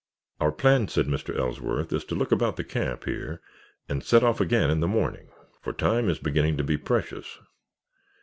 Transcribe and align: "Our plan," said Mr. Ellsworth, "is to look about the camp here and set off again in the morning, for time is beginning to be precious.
"Our 0.39 0.51
plan," 0.51 0.87
said 0.87 1.05
Mr. 1.05 1.37
Ellsworth, 1.37 1.93
"is 1.93 2.03
to 2.05 2.15
look 2.15 2.31
about 2.31 2.55
the 2.55 2.63
camp 2.63 3.03
here 3.03 3.39
and 3.87 4.03
set 4.03 4.23
off 4.23 4.41
again 4.41 4.71
in 4.71 4.79
the 4.79 4.87
morning, 4.87 5.29
for 5.61 5.73
time 5.73 6.09
is 6.09 6.17
beginning 6.17 6.57
to 6.57 6.63
be 6.63 6.75
precious. 6.79 7.37